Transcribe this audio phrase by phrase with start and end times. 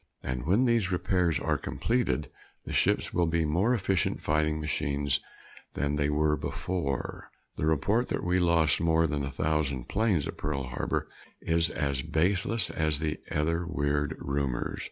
[0.23, 2.31] And when those repairs are completed,
[2.65, 5.19] the ships will be more efficient fighting machines
[5.75, 7.29] than they were before.
[7.55, 11.07] The report that we lost more than a thousand planes at Pearl Harbor
[11.39, 14.79] is as baseless as the other weird rumors.